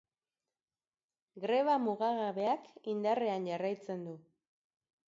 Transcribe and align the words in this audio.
Greba 1.43 1.75
mugagabeakindarrean 1.85 3.49
jarraitzen 3.53 4.05
du. 4.11 4.19